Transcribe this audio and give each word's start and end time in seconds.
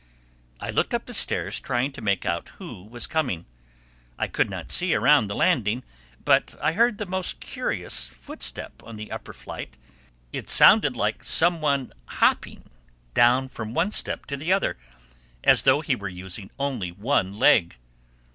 I 0.59 0.71
looked 0.71 0.95
up 0.95 1.05
the 1.05 1.13
stairs 1.13 1.59
trying 1.59 1.91
to 1.91 2.01
make 2.01 2.25
out 2.25 2.49
who 2.57 2.81
was 2.85 3.05
coming. 3.05 3.45
I 4.17 4.25
could 4.25 4.49
not 4.49 4.71
see 4.71 4.95
around 4.95 5.27
the 5.27 5.35
landing 5.35 5.83
but 6.25 6.55
I 6.59 6.71
heard 6.71 6.97
the 6.97 7.05
most 7.05 7.39
curious 7.39 8.07
footstep 8.07 8.81
on 8.83 8.95
the 8.95 9.11
upper 9.11 9.31
flight. 9.31 9.77
It 10.33 10.49
sounded 10.49 10.95
like 10.97 11.23
some 11.23 11.61
one 11.61 11.93
hopping 12.17 12.63
down 13.13 13.47
from 13.47 13.75
one 13.75 13.91
step 13.91 14.25
to 14.25 14.37
the 14.37 14.51
other, 14.51 14.75
as 15.43 15.61
though 15.61 15.81
he 15.81 15.95
were 15.95 16.09
using 16.09 16.49
only 16.57 16.91
one 16.91 17.37
leg. 17.37 17.77